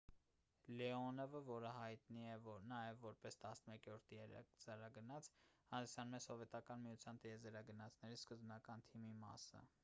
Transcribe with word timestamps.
լեոնովը 0.77 1.41
որը 1.49 1.73
հայտնի 1.79 2.23
է 2.35 2.37
նաև 2.71 3.03
որպես 3.03 3.37
11-րդ 3.43 4.07
տիեզերագնաց 4.13 5.31
հանդիսանում 5.75 6.17
էր 6.21 6.25
սովետական 6.27 6.83
միության 6.87 7.23
տիեզերագնացների 7.27 8.19
սկզբնական 8.23 8.87
թիմի 8.91 9.15
մասը 9.23 9.65